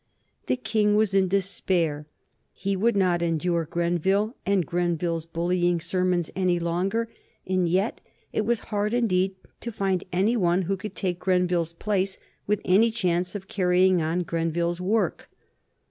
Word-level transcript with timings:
The 0.47 0.55
King 0.55 0.95
was 0.95 1.13
in 1.13 1.27
despair. 1.27 2.07
He 2.53 2.75
would 2.75 2.95
not 2.95 3.21
endure 3.21 3.65
Grenville 3.65 4.35
and 4.47 4.65
Grenville's 4.65 5.27
bullying 5.27 5.79
sermons 5.79 6.31
any 6.35 6.57
longer, 6.57 7.07
and 7.45 7.69
yet 7.69 8.01
it 8.33 8.43
was 8.43 8.61
hard 8.71 8.95
indeed 8.95 9.35
to 9.59 9.71
find 9.71 10.03
any 10.11 10.35
one 10.35 10.63
who 10.63 10.75
could 10.75 10.95
take 10.95 11.19
Grenville's 11.19 11.73
place 11.73 12.17
with 12.47 12.61
any 12.65 12.89
chance 12.89 13.35
of 13.35 13.47
carrying 13.47 14.01
on 14.01 14.23
Grenville's 14.23 14.81
work. 14.81 15.29